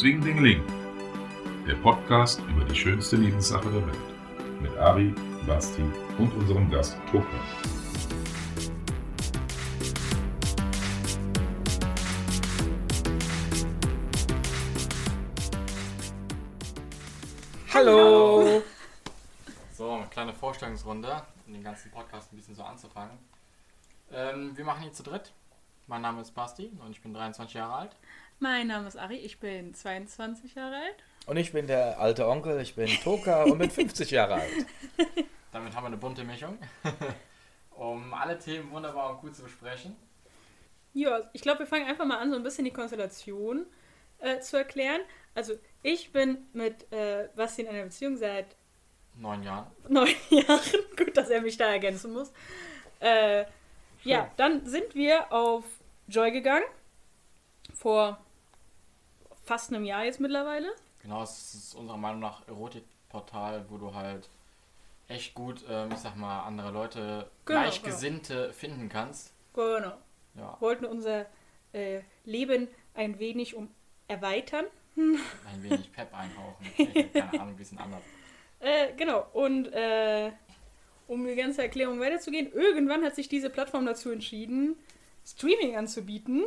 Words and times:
Swingdingling, 0.00 0.64
der 1.68 1.74
Podcast 1.74 2.40
über 2.48 2.64
die 2.64 2.74
schönste 2.74 3.16
Lebenssache 3.16 3.70
der 3.70 3.86
Welt. 3.86 4.62
Mit 4.62 4.74
Ari, 4.78 5.14
Basti 5.46 5.82
und 6.16 6.32
unserem 6.36 6.70
Gast 6.70 6.96
Toka. 7.12 7.26
Hallo! 17.74 18.62
So, 19.74 19.90
eine 19.90 20.06
kleine 20.06 20.32
Vorstellungsrunde, 20.32 21.22
um 21.46 21.52
den 21.52 21.62
ganzen 21.62 21.90
Podcast 21.90 22.32
ein 22.32 22.36
bisschen 22.36 22.54
so 22.54 22.62
anzufangen. 22.62 23.18
Ähm, 24.10 24.56
wir 24.56 24.64
machen 24.64 24.80
hier 24.80 24.94
zu 24.94 25.02
dritt. 25.02 25.34
Mein 25.88 26.00
Name 26.00 26.22
ist 26.22 26.30
Basti 26.30 26.70
und 26.82 26.92
ich 26.92 27.02
bin 27.02 27.12
23 27.12 27.52
Jahre 27.52 27.74
alt. 27.74 27.96
Mein 28.42 28.68
Name 28.68 28.88
ist 28.88 28.96
Ari, 28.96 29.16
ich 29.16 29.38
bin 29.38 29.74
22 29.74 30.54
Jahre 30.54 30.76
alt. 30.76 30.96
Und 31.26 31.36
ich 31.36 31.52
bin 31.52 31.66
der 31.66 32.00
alte 32.00 32.26
Onkel, 32.26 32.58
ich 32.62 32.74
bin 32.74 32.86
Toka 32.86 33.42
und 33.42 33.58
bin 33.58 33.70
50 33.70 34.10
Jahre 34.10 34.36
alt. 34.36 34.50
Damit 35.52 35.76
haben 35.76 35.84
wir 35.84 35.88
eine 35.88 35.98
bunte 35.98 36.24
Mischung, 36.24 36.56
um 37.72 38.14
alle 38.14 38.38
Themen 38.38 38.70
wunderbar 38.70 39.10
und 39.10 39.20
gut 39.20 39.36
zu 39.36 39.42
besprechen. 39.42 39.94
Ja, 40.94 41.20
ich 41.34 41.42
glaube, 41.42 41.58
wir 41.58 41.66
fangen 41.66 41.86
einfach 41.86 42.06
mal 42.06 42.16
an, 42.16 42.30
so 42.30 42.36
ein 42.36 42.42
bisschen 42.42 42.64
die 42.64 42.70
Konstellation 42.70 43.66
äh, 44.20 44.40
zu 44.40 44.56
erklären. 44.56 45.02
Also, 45.34 45.58
ich 45.82 46.10
bin 46.10 46.38
mit 46.54 46.90
äh, 46.94 47.28
Basti 47.36 47.60
in 47.60 47.68
einer 47.68 47.82
Beziehung 47.84 48.16
seit 48.16 48.56
Neun 49.16 49.42
Jahren. 49.42 49.66
neun 49.90 50.08
Jahren. 50.30 50.60
Gut, 50.96 51.14
dass 51.14 51.28
er 51.28 51.42
mich 51.42 51.58
da 51.58 51.66
ergänzen 51.66 52.14
muss. 52.14 52.32
Äh, 53.00 53.44
ja, 54.02 54.30
dann 54.38 54.64
sind 54.64 54.94
wir 54.94 55.30
auf 55.30 55.64
Joy 56.08 56.30
gegangen. 56.30 56.64
Vor 57.74 58.18
fast 59.50 59.72
einem 59.72 59.84
Jahr 59.84 60.04
jetzt 60.04 60.20
mittlerweile. 60.20 60.68
Genau, 61.02 61.24
es 61.24 61.54
ist 61.54 61.74
unserer 61.74 61.96
Meinung 61.96 62.20
nach 62.20 62.46
Erotikportal, 62.46 63.64
wo 63.68 63.78
du 63.78 63.92
halt 63.92 64.28
echt 65.08 65.34
gut, 65.34 65.64
ähm, 65.68 65.90
ich 65.92 65.98
sag 65.98 66.14
mal, 66.14 66.44
andere 66.44 66.70
Leute, 66.70 67.28
Genau, 67.46 67.62
Gleichgesinnte 67.62 68.52
finden 68.52 68.88
kannst. 68.88 69.34
Genau. 69.52 69.94
Ja, 70.36 70.56
Wollten 70.60 70.84
unser 70.84 71.26
äh, 71.72 72.02
Leben 72.24 72.68
ein 72.94 73.18
wenig 73.18 73.56
um 73.56 73.68
erweitern. 74.06 74.66
ein 74.96 75.62
wenig 75.64 75.90
Pep 75.90 76.14
einhauchen. 76.14 77.10
Keine 77.12 77.32
Ahnung, 77.32 77.48
ein 77.48 77.56
bisschen 77.56 77.78
anders. 77.78 78.02
Äh, 78.60 78.92
genau. 78.96 79.26
Und 79.32 79.66
äh, 79.72 80.30
um 81.08 81.26
die 81.26 81.34
ganze 81.34 81.62
Erklärung 81.62 81.98
weiterzugehen, 81.98 82.52
irgendwann 82.52 83.02
hat 83.02 83.16
sich 83.16 83.28
diese 83.28 83.50
Plattform 83.50 83.84
dazu 83.84 84.12
entschieden, 84.12 84.76
Streaming 85.26 85.74
anzubieten. 85.76 86.44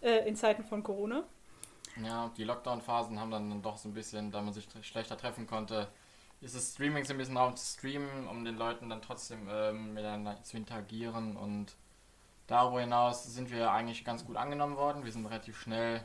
Äh, 0.00 0.26
in 0.28 0.36
Zeiten 0.36 0.64
von 0.64 0.82
Corona. 0.82 1.24
Ja, 2.02 2.30
die 2.36 2.44
Lockdown-Phasen 2.44 3.20
haben 3.20 3.30
dann 3.30 3.62
doch 3.62 3.76
so 3.76 3.88
ein 3.88 3.94
bisschen, 3.94 4.30
da 4.32 4.40
man 4.42 4.52
sich 4.52 4.66
schlechter 4.82 5.16
treffen 5.16 5.46
konnte, 5.46 5.88
ist 6.40 6.54
das 6.56 6.72
Streaming 6.72 7.04
so 7.04 7.12
ein 7.14 7.18
bisschen 7.18 7.36
Raum 7.36 7.56
zu 7.56 7.64
streamen, 7.78 8.26
um 8.28 8.44
den 8.44 8.56
Leuten 8.56 8.88
dann 8.90 9.00
trotzdem 9.00 9.48
ähm, 9.50 9.94
miteinander 9.94 10.42
zu 10.42 10.56
interagieren 10.56 11.36
und 11.36 11.74
darüber 12.46 12.80
hinaus 12.80 13.24
sind 13.24 13.50
wir 13.50 13.70
eigentlich 13.70 14.04
ganz 14.04 14.24
gut 14.26 14.36
angenommen 14.36 14.76
worden. 14.76 15.04
Wir 15.04 15.12
sind 15.12 15.24
relativ 15.26 15.58
schnell, 15.60 16.02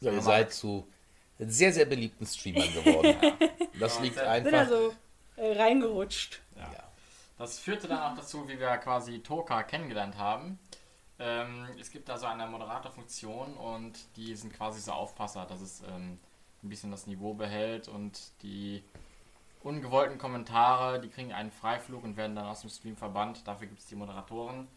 Ja, 0.00 0.12
ihr 0.12 0.22
seid 0.22 0.52
zu 0.52 0.86
sehr, 1.38 1.72
sehr 1.72 1.86
beliebten 1.86 2.26
Streamern 2.26 2.72
geworden. 2.72 3.16
Das 3.80 3.96
Ja, 3.96 4.02
liegt 4.02 4.14
sehr- 4.14 4.24
Sind 4.42 4.46
einfach. 4.54 4.58
also 4.58 4.94
äh, 5.36 5.52
reingerutscht. 5.60 6.40
ja. 6.56 6.62
Ja. 6.72 6.82
Das 7.38 7.58
führte 7.58 7.86
dann 7.88 7.98
auch 8.00 8.16
dazu, 8.16 8.48
wie 8.48 8.58
wir 8.58 8.74
quasi 8.78 9.18
Toka 9.18 9.62
kennengelernt 9.64 10.16
haben. 10.16 10.58
Ähm, 11.18 11.66
es 11.80 11.90
gibt 11.90 12.08
da 12.08 12.18
so 12.18 12.26
eine 12.26 12.46
Moderatorfunktion 12.46 13.54
und 13.54 13.94
die 14.16 14.34
sind 14.34 14.52
quasi 14.54 14.80
so 14.80 14.92
Aufpasser, 14.92 15.46
dass 15.46 15.60
es 15.60 15.82
ähm, 15.82 16.18
ein 16.62 16.68
bisschen 16.68 16.90
das 16.90 17.06
Niveau 17.06 17.34
behält 17.34 17.88
und 17.88 18.18
die 18.42 18.82
ungewollten 19.62 20.18
Kommentare, 20.18 21.00
die 21.00 21.08
kriegen 21.08 21.32
einen 21.32 21.50
Freiflug 21.50 22.04
und 22.04 22.16
werden 22.16 22.36
dann 22.36 22.46
aus 22.46 22.60
dem 22.60 22.70
Stream 22.70 22.96
verbannt. 22.96 23.46
Dafür 23.48 23.66
gibt 23.66 23.80
es 23.80 23.86
die 23.86 23.96
Moderatoren. 23.96 24.68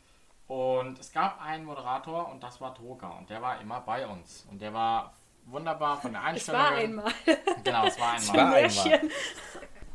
Und 0.47 0.97
es 0.97 1.12
gab 1.12 1.40
einen 1.41 1.66
Moderator 1.66 2.30
und 2.30 2.41
das 2.41 2.59
war 2.59 2.74
Toka 2.74 3.09
und 3.09 3.30
der 3.30 3.41
war 3.41 3.62
immer 3.62 3.81
bei 3.81 4.08
uns. 4.08 4.47
Und 4.50 4.62
der 4.62 4.74
war 4.74 5.14
wunderbar 5.46 6.02
von 6.02 6.12
der 6.14 6.22
Es 6.22 6.28
Einstellung. 6.50 6.62
war 6.62 6.72
einmal. 6.72 7.14
Genau, 7.64 7.85
es 7.85 8.00
war 8.00 8.16
Es 8.18 8.30
einmal. 8.31 8.46
war 8.47 8.56
einmal. 8.56 9.09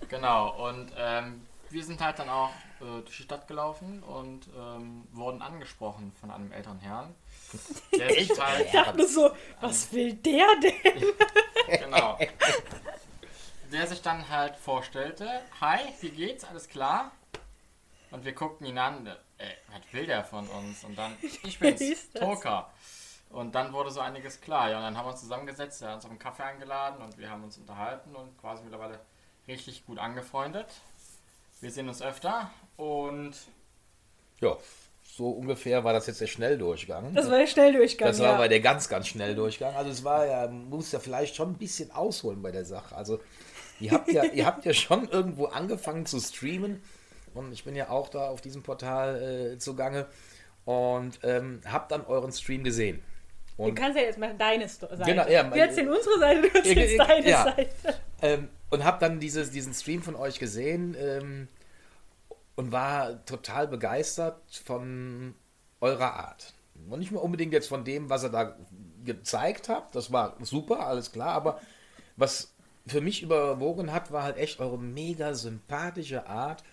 Genau, 0.08 0.68
und 0.68 0.92
ähm, 0.96 1.46
wir 1.74 1.84
sind 1.84 2.00
halt 2.00 2.18
dann 2.18 2.28
auch 2.28 2.50
äh, 2.80 3.02
durch 3.02 3.16
die 3.16 3.24
Stadt 3.24 3.48
gelaufen 3.48 4.02
und 4.02 4.48
ähm, 4.56 5.06
wurden 5.12 5.42
angesprochen 5.42 6.12
von 6.20 6.30
einem 6.30 6.52
älteren 6.52 6.78
Herrn. 6.78 7.14
Der 7.92 8.10
sich 8.10 8.40
halt, 8.40 8.66
Ich 8.66 8.72
dachte 8.72 9.06
so, 9.06 9.30
was 9.60 9.92
will 9.92 10.14
der 10.14 10.46
denn? 10.62 11.04
genau, 11.78 12.18
der 13.70 13.86
sich 13.86 14.02
dann 14.02 14.28
halt 14.28 14.56
vorstellte, 14.56 15.28
hi, 15.60 15.80
wie 16.00 16.10
geht's, 16.10 16.44
alles 16.44 16.68
klar? 16.68 17.12
Und 18.10 18.24
wir 18.24 18.32
guckten 18.32 18.66
ihn 18.66 18.78
an, 18.78 19.06
äh, 19.06 19.50
was 19.72 19.92
will 19.92 20.06
der 20.06 20.24
von 20.24 20.46
uns? 20.48 20.84
Und 20.84 20.96
dann, 20.96 21.16
ich 21.22 21.58
bin's? 21.58 22.12
Toka. 22.14 22.70
Und 23.30 23.54
dann 23.56 23.72
wurde 23.72 23.90
so 23.90 24.00
einiges 24.00 24.40
klar. 24.40 24.70
Ja, 24.70 24.76
und 24.78 24.84
dann 24.84 24.96
haben 24.96 25.06
wir 25.06 25.10
uns 25.10 25.20
zusammengesetzt, 25.20 25.82
er 25.82 25.88
hat 25.88 25.96
uns 25.96 26.04
auf 26.04 26.10
einen 26.10 26.20
Kaffee 26.20 26.44
eingeladen 26.44 27.02
und 27.02 27.18
wir 27.18 27.28
haben 27.28 27.42
uns 27.42 27.58
unterhalten 27.58 28.14
und 28.14 28.38
quasi 28.40 28.62
mittlerweile 28.62 29.00
richtig 29.48 29.84
gut 29.86 29.98
angefreundet. 29.98 30.68
Wir 31.60 31.70
sehen 31.70 31.88
uns 31.88 32.02
öfter 32.02 32.50
und 32.76 33.32
Ja, 34.40 34.56
so 35.02 35.30
ungefähr 35.30 35.84
war 35.84 35.92
das 35.92 36.06
jetzt 36.06 36.20
der 36.20 36.26
Schnelldurchgang. 36.26 37.14
Das 37.14 37.30
war 37.30 37.38
der 37.38 37.46
Schnelldurchgang. 37.46 38.08
Das 38.08 38.18
war 38.20 38.32
ja. 38.32 38.36
bei 38.38 38.48
der 38.48 38.60
ganz, 38.60 38.88
ganz 38.88 39.08
Schnelldurchgang. 39.08 39.74
Also 39.74 39.90
es 39.90 40.02
war 40.04 40.26
ja, 40.26 40.48
muss 40.48 40.92
ja 40.92 40.98
vielleicht 40.98 41.36
schon 41.36 41.50
ein 41.50 41.58
bisschen 41.58 41.90
ausholen 41.92 42.42
bei 42.42 42.50
der 42.50 42.64
Sache. 42.64 42.94
Also 42.96 43.20
ihr 43.80 43.92
habt 43.92 44.10
ja, 44.10 44.24
ihr 44.24 44.44
habt 44.44 44.64
ja 44.64 44.72
schon 44.74 45.08
irgendwo 45.08 45.46
angefangen 45.46 46.04
zu 46.06 46.18
streamen 46.20 46.82
und 47.34 47.52
ich 47.52 47.64
bin 47.64 47.76
ja 47.76 47.90
auch 47.90 48.08
da 48.08 48.28
auf 48.28 48.40
diesem 48.40 48.62
Portal 48.62 49.52
äh, 49.54 49.58
zugange 49.58 50.06
und 50.64 51.18
ähm, 51.22 51.60
hab 51.70 51.88
dann 51.88 52.04
euren 52.06 52.32
Stream 52.32 52.64
gesehen. 52.64 53.02
Du 53.56 53.64
Und, 53.64 53.74
kannst 53.76 53.96
ja 53.96 54.04
jetzt 54.04 54.18
mal 54.18 54.34
deine 54.36 54.68
Sto- 54.68 54.88
Seite. 54.88 55.04
Genau, 55.04 55.28
ja, 55.28 55.54
Wir 55.54 55.62
erzählen 55.62 55.88
unsere 55.88 56.18
Seite, 56.18 56.42
du 56.50 56.68
ja, 56.80 57.04
deine 57.06 57.28
ja. 57.30 57.44
Seite. 57.44 57.94
Ähm, 58.24 58.48
und 58.70 58.84
hab 58.84 59.00
dann 59.00 59.20
dieses, 59.20 59.50
diesen 59.50 59.74
Stream 59.74 60.02
von 60.02 60.16
euch 60.16 60.38
gesehen 60.38 60.96
ähm, 60.98 61.48
und 62.56 62.72
war 62.72 63.24
total 63.26 63.68
begeistert 63.68 64.40
von 64.64 65.34
eurer 65.80 66.14
Art. 66.14 66.54
Und 66.88 67.00
nicht 67.00 67.12
mal 67.12 67.20
unbedingt 67.20 67.52
jetzt 67.52 67.68
von 67.68 67.84
dem, 67.84 68.08
was 68.08 68.24
ihr 68.24 68.30
da 68.30 68.56
gezeigt 69.04 69.68
habt. 69.68 69.94
Das 69.94 70.10
war 70.10 70.36
super, 70.40 70.86
alles 70.86 71.12
klar. 71.12 71.34
Aber 71.34 71.60
was 72.16 72.54
für 72.86 73.02
mich 73.02 73.22
überwogen 73.22 73.92
hat, 73.92 74.10
war 74.10 74.22
halt 74.22 74.38
echt 74.38 74.58
eure 74.58 74.78
mega 74.78 75.34
sympathische 75.34 76.26
Art, 76.26 76.64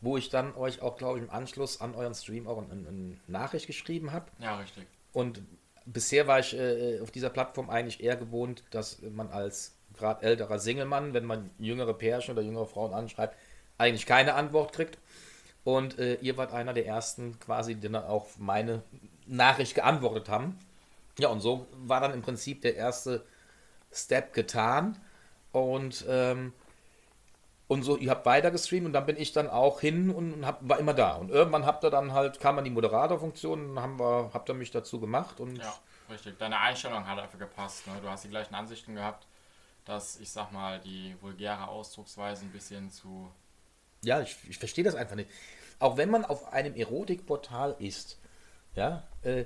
wo 0.00 0.16
ich 0.16 0.30
dann 0.30 0.54
euch 0.56 0.82
auch, 0.82 0.96
glaube 0.96 1.18
ich, 1.18 1.24
im 1.24 1.30
Anschluss 1.30 1.80
an 1.80 1.94
euren 1.94 2.14
Stream 2.14 2.48
auch 2.48 2.58
eine, 2.58 2.88
eine 2.88 3.16
Nachricht 3.28 3.68
geschrieben 3.68 4.12
habe. 4.12 4.26
ja, 4.40 4.58
richtig. 4.58 4.86
Und 5.12 5.42
bisher 5.86 6.26
war 6.26 6.40
ich 6.40 6.54
äh, 6.56 7.00
auf 7.00 7.10
dieser 7.12 7.30
Plattform 7.30 7.70
eigentlich 7.70 8.02
eher 8.02 8.16
gewohnt, 8.16 8.64
dass 8.70 9.00
man 9.02 9.28
als 9.28 9.77
gerade 9.98 10.24
älterer 10.24 10.58
Single-Mann, 10.58 11.14
wenn 11.14 11.24
man 11.24 11.50
jüngere 11.58 11.94
Pärchen 11.94 12.32
oder 12.32 12.42
jüngere 12.42 12.66
Frauen 12.66 12.94
anschreibt, 12.94 13.36
eigentlich 13.76 14.06
keine 14.06 14.34
Antwort 14.34 14.72
kriegt. 14.72 14.98
Und 15.64 15.98
äh, 15.98 16.14
ihr 16.14 16.36
wart 16.36 16.52
einer 16.52 16.72
der 16.72 16.86
ersten 16.86 17.38
quasi, 17.40 17.74
die 17.74 17.90
dann 17.90 18.04
auch 18.04 18.26
meine 18.38 18.82
Nachricht 19.26 19.74
geantwortet 19.74 20.28
haben. 20.28 20.58
Ja, 21.18 21.28
und 21.28 21.40
so 21.40 21.66
war 21.72 22.00
dann 22.00 22.14
im 22.14 22.22
Prinzip 22.22 22.62
der 22.62 22.76
erste 22.76 23.24
Step 23.92 24.32
getan. 24.32 24.96
Und, 25.52 26.04
ähm, 26.08 26.52
und 27.66 27.82
so, 27.82 27.96
ihr 27.96 28.10
habt 28.10 28.24
weiter 28.24 28.50
gestreamt 28.50 28.86
und 28.86 28.92
dann 28.92 29.04
bin 29.06 29.16
ich 29.16 29.32
dann 29.32 29.48
auch 29.48 29.80
hin 29.80 30.10
und 30.10 30.46
hab, 30.46 30.66
war 30.66 30.78
immer 30.78 30.94
da. 30.94 31.16
Und 31.16 31.30
irgendwann 31.30 31.66
habt 31.66 31.84
ihr 31.84 31.90
dann 31.90 32.12
halt, 32.12 32.40
kam 32.40 32.54
man 32.54 32.64
die 32.64 32.70
Moderatorfunktion 32.70 33.70
und 33.70 33.82
haben 33.82 33.98
wir, 33.98 34.30
habt 34.32 34.48
ihr 34.48 34.54
mich 34.54 34.70
dazu 34.70 35.00
gemacht 35.00 35.40
und 35.40 35.56
Ja, 35.56 35.74
richtig. 36.10 36.38
Deine 36.38 36.58
Einstellung 36.60 37.06
hat 37.06 37.18
dafür 37.18 37.40
gepasst. 37.40 37.86
Ne? 37.86 37.94
Du 38.00 38.08
hast 38.08 38.24
die 38.24 38.28
gleichen 38.28 38.54
Ansichten 38.54 38.94
gehabt, 38.94 39.26
dass 39.88 40.20
ich 40.20 40.30
sag 40.30 40.52
mal 40.52 40.78
die 40.80 41.16
vulgäre 41.20 41.66
Ausdrucksweise 41.66 42.44
ein 42.44 42.52
bisschen 42.52 42.90
zu. 42.90 43.32
Ja, 44.04 44.20
ich, 44.20 44.36
ich 44.48 44.58
verstehe 44.58 44.84
das 44.84 44.94
einfach 44.94 45.16
nicht. 45.16 45.30
Auch 45.80 45.96
wenn 45.96 46.10
man 46.10 46.24
auf 46.24 46.52
einem 46.52 46.74
Erotikportal 46.74 47.74
ist, 47.78 48.18
ja, 48.74 49.02
äh, 49.22 49.44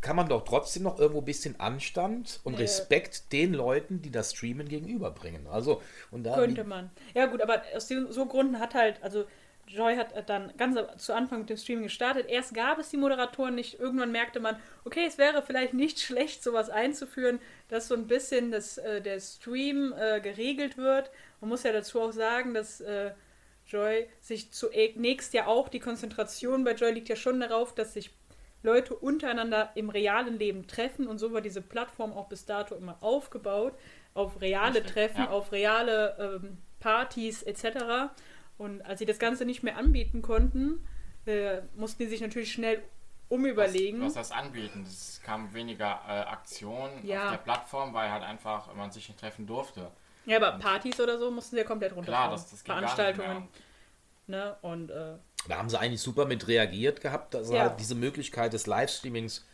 kann 0.00 0.16
man 0.16 0.28
doch 0.28 0.44
trotzdem 0.44 0.82
noch 0.82 0.98
irgendwo 0.98 1.20
ein 1.20 1.26
bisschen 1.26 1.60
Anstand 1.60 2.40
und 2.42 2.54
Ja. 2.54 2.60
Respekt 2.60 3.32
den 3.32 3.54
Leuten, 3.54 4.02
die 4.02 4.10
das 4.10 4.32
streamen, 4.32 4.68
gegenüberbringen. 4.68 5.46
Also, 5.46 5.80
und 6.10 6.24
da 6.24 6.34
Könnte 6.34 6.64
man. 6.64 6.90
Ja 7.14 7.26
gut, 7.26 7.40
aber 7.40 7.62
aus 7.76 7.86
den 7.86 8.10
so 8.10 8.26
Gründen 8.26 8.58
hat 8.58 8.74
halt, 8.74 9.02
also 9.02 9.26
Joy 9.72 9.96
hat 9.96 10.28
dann 10.28 10.52
ganz 10.56 10.76
zu 10.96 11.14
Anfang 11.14 11.40
mit 11.40 11.50
dem 11.50 11.56
Streaming 11.56 11.84
gestartet. 11.84 12.26
Erst 12.28 12.54
gab 12.54 12.78
es 12.78 12.90
die 12.90 12.96
Moderatoren 12.96 13.54
nicht. 13.54 13.78
Irgendwann 13.78 14.10
merkte 14.10 14.40
man, 14.40 14.56
okay, 14.84 15.04
es 15.06 15.16
wäre 15.16 15.42
vielleicht 15.42 15.74
nicht 15.74 16.00
schlecht, 16.00 16.42
sowas 16.42 16.70
einzuführen, 16.70 17.40
dass 17.68 17.88
so 17.88 17.94
ein 17.94 18.06
bisschen 18.06 18.50
das, 18.50 18.78
äh, 18.78 19.00
der 19.00 19.20
Stream 19.20 19.94
äh, 19.96 20.20
geregelt 20.20 20.76
wird. 20.76 21.10
Man 21.40 21.50
muss 21.50 21.62
ja 21.62 21.72
dazu 21.72 22.00
auch 22.00 22.12
sagen, 22.12 22.52
dass 22.52 22.80
äh, 22.80 23.12
Joy 23.66 24.08
sich 24.20 24.50
zunächst 24.50 25.32
ja 25.34 25.46
auch, 25.46 25.68
die 25.68 25.80
Konzentration 25.80 26.64
bei 26.64 26.72
Joy 26.72 26.92
liegt 26.92 27.08
ja 27.08 27.16
schon 27.16 27.38
darauf, 27.38 27.74
dass 27.74 27.94
sich 27.94 28.10
Leute 28.62 28.94
untereinander 28.94 29.70
im 29.74 29.88
realen 29.88 30.38
Leben 30.38 30.66
treffen 30.66 31.06
und 31.06 31.18
so 31.18 31.32
war 31.32 31.40
diese 31.40 31.62
Plattform 31.62 32.12
auch 32.12 32.28
bis 32.28 32.44
dato 32.44 32.74
immer 32.74 32.98
aufgebaut, 33.00 33.74
auf 34.12 34.40
reale 34.40 34.84
Treffen, 34.84 35.22
ja. 35.22 35.30
auf 35.30 35.52
reale 35.52 36.40
ähm, 36.42 36.58
Partys 36.80 37.42
etc. 37.42 38.10
Und 38.60 38.82
als 38.82 38.98
sie 38.98 39.06
das 39.06 39.18
Ganze 39.18 39.46
nicht 39.46 39.62
mehr 39.62 39.78
anbieten 39.78 40.20
konnten, 40.20 40.86
äh, 41.24 41.62
mussten 41.76 42.02
die 42.02 42.08
sich 42.10 42.20
natürlich 42.20 42.52
schnell 42.52 42.82
umüberlegen. 43.30 44.02
Was, 44.02 44.16
was 44.16 44.28
das 44.28 44.32
anbieten? 44.36 44.82
Es 44.86 45.22
kam 45.24 45.54
weniger 45.54 45.98
äh, 46.06 46.10
Aktion 46.28 46.90
Ja. 47.02 47.24
auf 47.24 47.30
der 47.30 47.38
Plattform, 47.38 47.94
weil 47.94 48.10
halt 48.12 48.22
einfach 48.22 48.74
man 48.74 48.90
sich 48.90 49.08
nicht 49.08 49.18
treffen 49.18 49.46
durfte. 49.46 49.90
Ja, 50.26 50.36
aber 50.36 50.58
Partys 50.58 51.00
oder 51.00 51.18
so 51.18 51.30
mussten 51.30 51.56
sie 51.56 51.62
ja 51.62 51.66
komplett 51.66 51.96
runterfahren. 51.96 52.28
Klar, 52.28 52.36
das, 52.36 52.50
das 52.50 52.60
Veranstaltungen. 52.60 53.48
Gar 53.48 53.48
Ne? 54.26 54.56
Und 54.60 54.90
äh, 54.90 55.16
Da 55.48 55.56
haben 55.56 55.70
sie 55.70 55.80
eigentlich 55.80 56.02
super 56.02 56.26
mit 56.26 56.46
reagiert 56.46 57.00
gehabt, 57.00 57.32
dass 57.32 57.48
sie 57.48 57.54
Ja. 57.54 57.62
halt 57.62 57.80
diese 57.80 57.94
Möglichkeit 57.94 58.52
des 58.52 58.66
Livestreamings 58.66 59.46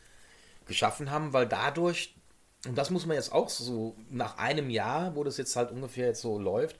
geschaffen 0.66 1.12
haben, 1.12 1.32
weil 1.32 1.46
dadurch, 1.46 2.16
und 2.66 2.76
das 2.76 2.90
muss 2.90 3.06
man 3.06 3.14
jetzt 3.16 3.32
auch 3.32 3.48
so 3.50 3.96
nach 4.10 4.36
einem 4.38 4.68
Jahr, 4.68 5.14
wo 5.14 5.22
das 5.22 5.36
jetzt 5.36 5.54
halt 5.54 5.70
ungefähr 5.70 6.06
jetzt 6.08 6.22
so 6.22 6.40
läuft, 6.40 6.76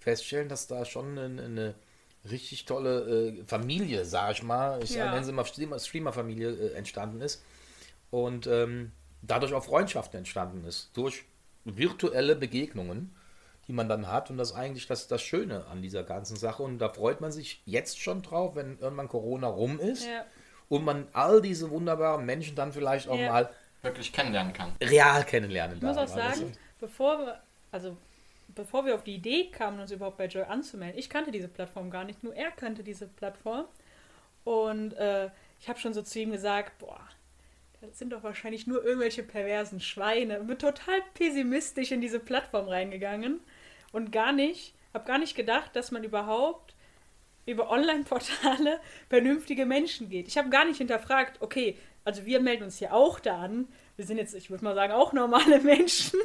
feststellen, 0.00 0.48
dass 0.48 0.66
da 0.66 0.84
schon 0.84 1.16
eine, 1.18 1.42
eine 1.42 1.74
richtig 2.28 2.64
tolle 2.64 3.28
äh, 3.38 3.44
Familie, 3.46 4.04
sag 4.04 4.32
ich 4.32 4.42
mal, 4.42 4.82
ich 4.82 4.94
Ja. 4.94 5.10
nenne 5.12 5.24
sie 5.24 5.32
mal 5.32 5.44
Streamer- 5.44 5.78
Streamer-Familie 5.78 6.50
äh, 6.50 6.74
entstanden 6.74 7.20
ist 7.20 7.42
und 8.10 8.46
ähm, 8.46 8.92
dadurch 9.22 9.52
auch 9.54 9.64
Freundschaften 9.64 10.18
entstanden 10.18 10.64
ist, 10.66 10.90
durch 10.94 11.24
virtuelle 11.64 12.34
Begegnungen 12.36 13.14
die 13.68 13.76
man 13.76 13.88
dann 13.88 14.08
hat. 14.08 14.30
Und 14.30 14.36
das 14.38 14.50
ist 14.50 14.56
eigentlich 14.56 14.88
das, 14.88 15.06
das 15.06 15.22
Schöne 15.22 15.64
an 15.70 15.80
dieser 15.80 16.02
ganzen 16.02 16.36
Sache. 16.36 16.60
Und 16.64 16.80
da 16.80 16.88
freut 16.88 17.20
man 17.20 17.30
sich 17.30 17.62
jetzt 17.66 18.00
schon 18.00 18.20
drauf, 18.20 18.56
wenn 18.56 18.80
irgendwann 18.80 19.06
Corona 19.06 19.46
rum 19.46 19.78
ist 19.78 20.06
ja. 20.06 20.24
und 20.68 20.84
man 20.84 21.06
all 21.12 21.40
diese 21.40 21.70
wunderbaren 21.70 22.26
Menschen 22.26 22.56
dann 22.56 22.72
vielleicht 22.72 23.06
auch 23.08 23.16
Ja. 23.16 23.28
mal. 23.30 23.50
Wirklich 23.82 24.12
kennenlernen 24.12 24.52
kann. 24.52 24.72
real 24.82 25.22
kennenlernen 25.24 25.76
Ich 25.76 25.82
muss 25.84 25.96
auch 25.96 26.08
sagen, 26.08 26.52
bevor 26.80 27.20
wir, 27.20 27.40
also 27.70 27.96
bevor 28.54 28.84
wir 28.84 28.94
auf 28.94 29.04
die 29.04 29.14
Idee 29.14 29.50
kamen, 29.50 29.80
uns 29.80 29.90
überhaupt 29.90 30.18
bei 30.18 30.26
Joy 30.26 30.44
anzumelden, 30.44 30.98
ich 30.98 31.10
kannte 31.10 31.30
diese 31.30 31.48
Plattform 31.48 31.90
gar 31.90 32.04
nicht, 32.04 32.22
nur 32.22 32.34
er 32.34 32.50
kannte 32.50 32.82
diese 32.82 33.06
Plattform. 33.06 33.66
Und 34.44 34.92
äh, 34.94 35.30
ich 35.60 35.68
habe 35.68 35.78
schon 35.78 35.92
so 35.92 36.02
zu 36.02 36.18
ihm 36.18 36.32
gesagt, 36.32 36.78
boah, 36.78 37.00
das 37.80 37.98
sind 37.98 38.12
doch 38.12 38.22
wahrscheinlich 38.22 38.66
nur 38.66 38.84
irgendwelche 38.84 39.22
perversen 39.22 39.80
Schweine. 39.80 40.40
Und 40.40 40.46
bin 40.46 40.58
total 40.58 41.00
pessimistisch 41.14 41.92
in 41.92 42.00
diese 42.00 42.20
Plattform 42.20 42.68
reingegangen 42.68 43.40
und 43.92 44.12
gar 44.12 44.32
nicht, 44.32 44.74
habe 44.92 45.06
gar 45.06 45.18
nicht 45.18 45.34
gedacht, 45.34 45.74
dass 45.74 45.90
man 45.90 46.04
überhaupt 46.04 46.74
über 47.46 47.70
Online-Portale 47.70 48.80
vernünftige 49.08 49.66
Menschen 49.66 50.08
geht. 50.08 50.28
Ich 50.28 50.38
habe 50.38 50.50
gar 50.50 50.64
nicht 50.64 50.78
hinterfragt, 50.78 51.40
okay, 51.40 51.76
also 52.04 52.24
wir 52.24 52.40
melden 52.40 52.64
uns 52.64 52.78
hier 52.78 52.92
auch 52.92 53.18
da 53.20 53.40
an. 53.40 53.68
Wir 53.96 54.04
sind 54.04 54.18
jetzt, 54.18 54.34
ich 54.34 54.50
würde 54.50 54.64
mal 54.64 54.74
sagen, 54.74 54.92
auch 54.92 55.12
normale 55.12 55.60
Menschen. 55.62 56.20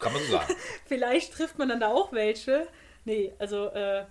Kann 0.00 0.12
man 0.12 0.22
so 0.22 0.32
sagen. 0.32 0.54
Vielleicht 0.86 1.32
trifft 1.32 1.58
man 1.58 1.68
dann 1.68 1.80
da 1.80 1.88
auch 1.88 2.12
welche. 2.12 2.68
Nee, 3.04 3.32
also 3.38 3.66
äh, 3.68 4.04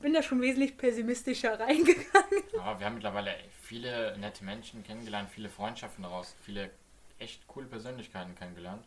bin 0.00 0.12
da 0.12 0.22
schon 0.22 0.40
wesentlich 0.40 0.76
pessimistischer 0.76 1.58
reingegangen. 1.60 2.42
Aber 2.58 2.78
wir 2.78 2.86
haben 2.86 2.94
mittlerweile 2.94 3.34
viele 3.62 4.16
nette 4.18 4.44
Menschen 4.44 4.82
kennengelernt, 4.84 5.30
viele 5.30 5.48
Freundschaften 5.48 6.02
daraus, 6.02 6.34
viele 6.44 6.70
echt 7.18 7.46
coole 7.48 7.66
Persönlichkeiten 7.66 8.34
kennengelernt. 8.34 8.84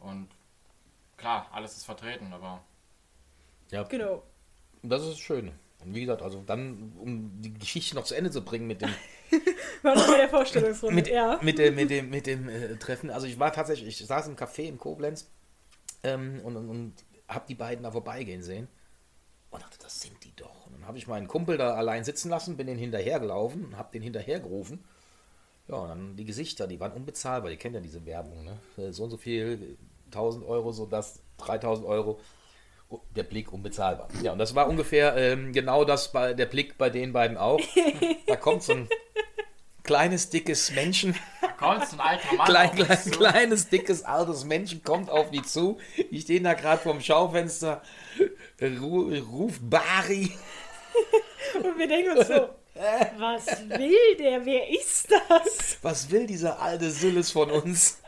Und 0.00 0.28
klar, 1.16 1.48
alles 1.52 1.76
ist 1.76 1.84
vertreten, 1.84 2.32
aber 2.32 2.62
Ja, 3.70 3.82
Genau. 3.84 4.22
das 4.82 5.04
ist 5.06 5.18
schön. 5.18 5.52
Und 5.84 5.94
wie 5.94 6.00
gesagt, 6.00 6.22
also 6.22 6.42
dann, 6.44 6.92
um 6.98 7.30
die 7.40 7.54
Geschichte 7.54 7.94
noch 7.94 8.02
zu 8.04 8.14
Ende 8.16 8.30
zu 8.32 8.44
bringen 8.44 8.66
mit 8.66 8.80
dem, 8.82 8.92
War 9.82 9.94
noch 9.94 10.08
bei 10.08 10.16
der 10.16 10.28
Vorstellungsrunde. 10.28 10.94
mit, 10.94 11.06
ja. 11.06 11.38
mit 11.40 11.58
dem, 11.58 11.74
mit 11.76 11.90
dem, 11.90 12.10
mit 12.10 12.26
dem 12.26 12.48
äh, 12.48 12.76
Treffen. 12.76 13.10
Also 13.10 13.26
ich 13.28 13.38
war 13.38 13.52
tatsächlich, 13.52 14.00
ich 14.00 14.06
saß 14.06 14.26
im 14.26 14.34
Café 14.36 14.62
in 14.62 14.78
Koblenz 14.78 15.30
ähm, 16.02 16.40
und, 16.44 16.56
und, 16.56 16.68
und 16.68 16.94
habe 17.28 17.44
die 17.48 17.54
beiden 17.54 17.84
da 17.84 17.90
vorbeigehen 17.90 18.42
sehen 18.42 18.68
und 19.50 19.62
dachte, 19.62 19.78
das 19.80 20.00
sind 20.00 20.22
die 20.24 20.34
doch. 20.36 20.66
Und 20.66 20.74
dann 20.74 20.86
habe 20.86 20.98
ich 20.98 21.06
meinen 21.06 21.28
Kumpel 21.28 21.58
da 21.58 21.74
allein 21.74 22.04
sitzen 22.04 22.30
lassen, 22.30 22.56
bin 22.56 22.66
den 22.66 22.78
hinterhergelaufen 22.78 23.64
und 23.66 23.76
habe 23.76 23.92
den 23.92 24.02
hinterhergerufen. 24.02 24.84
Ja, 25.68 25.76
und 25.76 25.88
dann 25.88 26.16
die 26.16 26.24
Gesichter, 26.24 26.66
die 26.66 26.80
waren 26.80 26.92
unbezahlbar. 26.92 27.50
Die 27.50 27.56
kennen 27.58 27.74
ja 27.74 27.80
diese 27.80 28.04
Werbung, 28.06 28.44
ne? 28.44 28.58
Äh, 28.78 28.92
So 28.92 29.04
und 29.04 29.10
so 29.10 29.16
viel, 29.18 29.76
1000 30.06 30.46
Euro, 30.46 30.72
so 30.72 30.86
das, 30.86 31.20
3000 31.38 31.86
Euro. 31.86 32.20
Oh, 32.90 33.00
Der 33.14 33.22
Blick 33.24 33.52
unbezahlbar. 33.52 34.08
Ja, 34.22 34.32
und 34.32 34.38
das 34.38 34.54
war 34.54 34.66
ungefähr 34.66 35.14
ähm, 35.16 35.52
genau 35.52 35.84
das 35.84 36.10
bei 36.10 36.32
der 36.32 36.46
Blick 36.46 36.78
bei 36.78 36.88
den 36.88 37.12
beiden 37.12 37.36
auch. 37.36 37.60
Da 38.26 38.36
kommt 38.36 38.62
so 38.62 38.72
ein 38.74 38.88
kleines, 39.88 40.28
dickes 40.28 40.70
Männchen, 40.72 41.14
da 41.40 41.48
kommt 41.48 41.90
ein 41.94 42.00
alter 42.00 42.34
Mann 42.34 42.46
klein, 42.46 42.70
klein, 42.72 42.98
zu. 42.98 43.10
kleines, 43.10 43.68
dickes, 43.70 44.02
altes 44.02 44.44
Männchen 44.44 44.82
kommt 44.82 45.08
auf 45.08 45.30
die 45.30 45.42
zu. 45.42 45.78
Ich 46.10 46.24
stehe 46.24 46.42
da 46.42 46.52
gerade 46.52 46.82
vorm 46.82 47.00
Schaufenster, 47.00 47.80
ru, 48.60 49.10
ruft 49.14 49.60
Bari. 49.62 50.36
Und 51.54 51.78
wir 51.78 51.88
denken 51.88 52.18
uns 52.18 52.28
so, 52.28 52.50
was 53.16 53.46
will 53.66 54.16
der? 54.18 54.44
Wer 54.44 54.68
ist 54.68 55.10
das? 55.10 55.78
Was 55.80 56.10
will 56.10 56.26
dieser 56.26 56.60
alte 56.60 56.90
Sülles 56.90 57.30
von 57.30 57.50
uns? 57.50 57.98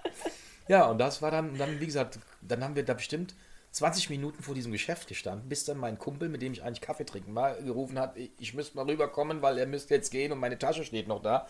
Ja, 0.69 0.85
und 0.85 0.99
das 0.99 1.23
war 1.23 1.31
dann, 1.31 1.57
dann, 1.57 1.81
wie 1.81 1.87
gesagt, 1.87 2.19
dann 2.43 2.63
haben 2.63 2.77
wir 2.77 2.85
da 2.85 2.93
bestimmt 2.93 3.35
20 3.73 4.11
Minuten 4.11 4.43
vor 4.43 4.55
diesem 4.55 4.73
Geschäft 4.73 5.07
gestanden, 5.09 5.49
bis 5.49 5.65
dann 5.65 5.79
mein 5.79 5.99
Kumpel, 5.99 6.29
mit 6.29 6.43
dem 6.43 6.53
ich 6.53 6.63
eigentlich 6.63 6.81
Kaffee 6.81 7.05
trinken 7.05 7.35
war, 7.35 7.55
gerufen 7.55 7.99
hat, 7.99 8.17
ich, 8.17 8.55
müsste 8.55 8.77
mal 8.77 8.87
rüberkommen, 8.87 9.43
weil 9.43 9.59
er 9.59 9.67
müsste 9.67 9.95
jetzt 9.95 10.11
gehen 10.11 10.33
und 10.33 10.39
meine 10.39 10.59
Tasche 10.59 10.85
steht 10.85 11.07
noch 11.07 11.23
da. 11.23 11.47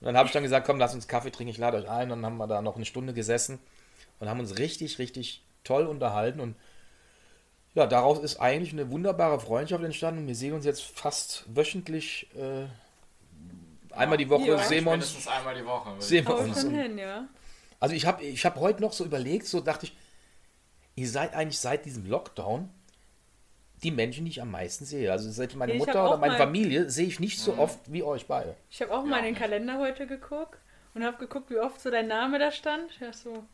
Und 0.00 0.06
dann 0.06 0.16
habe 0.16 0.26
ich 0.26 0.32
dann 0.32 0.42
gesagt, 0.42 0.66
komm, 0.66 0.78
lass 0.78 0.94
uns 0.94 1.06
Kaffee 1.06 1.30
trinken, 1.30 1.50
ich 1.50 1.58
lade 1.58 1.76
euch 1.76 1.88
ein. 1.88 2.10
Und 2.10 2.22
dann 2.22 2.26
haben 2.26 2.38
wir 2.38 2.46
da 2.46 2.62
noch 2.62 2.76
eine 2.76 2.86
Stunde 2.86 3.12
gesessen 3.12 3.58
und 4.18 4.28
haben 4.28 4.40
uns 4.40 4.58
richtig, 4.58 4.98
richtig 4.98 5.44
toll 5.62 5.86
unterhalten. 5.86 6.40
Und 6.40 6.56
ja, 7.74 7.86
daraus 7.86 8.18
ist 8.18 8.38
eigentlich 8.40 8.72
eine 8.72 8.90
wunderbare 8.90 9.38
Freundschaft 9.38 9.84
entstanden. 9.84 10.26
Wir 10.26 10.34
sehen 10.34 10.54
uns 10.54 10.64
jetzt 10.64 10.82
fast 10.82 11.44
wöchentlich, 11.54 12.28
äh, 12.34 12.66
einmal 13.94 14.16
die 14.16 14.28
Woche 14.28 14.46
Ja. 14.46 14.58
sehen 14.58 14.84
wir 14.84 14.92
uns. 14.92 15.12
Mindestens 15.12 15.28
einmal 15.28 15.54
die 15.54 15.66
Woche. 15.66 15.94
Sehen 15.98 16.26
wir 16.26 16.38
uns. 16.38 16.62
hin, 16.62 16.98
ja. 16.98 17.28
also 17.78 17.94
ich 17.94 18.06
habe 18.06 18.24
ich 18.24 18.44
hab 18.44 18.56
heute 18.56 18.80
noch 18.80 18.92
so 18.92 19.04
überlegt, 19.04 19.46
so 19.46 19.60
dachte 19.60 19.86
ich, 19.86 19.96
ihr 20.94 21.08
seid 21.08 21.34
eigentlich 21.34 21.58
seit 21.58 21.84
diesem 21.84 22.06
Lockdown 22.06 22.70
die 23.82 23.90
Menschen, 23.90 24.24
die 24.24 24.30
ich 24.30 24.40
am 24.40 24.50
meisten 24.50 24.84
sehe. 24.84 25.10
Also 25.10 25.30
seit 25.30 25.54
meine 25.56 25.74
Mutter 25.74 26.08
oder 26.08 26.16
meine 26.16 26.36
Familie 26.36 26.88
sehe 26.88 27.06
ich 27.06 27.18
nicht 27.18 27.40
so 27.40 27.56
oft 27.58 27.80
wie 27.92 28.02
euch 28.02 28.26
beide. 28.26 28.54
Ich 28.70 28.80
habe 28.80 28.92
auch 28.92 29.02
Ja, 29.02 29.10
mal 29.10 29.18
in 29.18 29.24
den. 29.24 29.34
Kalender 29.34 29.78
heute 29.78 30.06
geguckt 30.06 30.58
und 30.94 31.04
habe 31.04 31.16
geguckt, 31.18 31.50
wie 31.50 31.58
oft 31.58 31.80
so 31.80 31.90
dein 31.90 32.06
Name 32.06 32.38
da 32.38 32.52
stand. 32.52 32.90
Ich 32.92 32.98
dachte 32.98 33.18
so, 33.18 33.44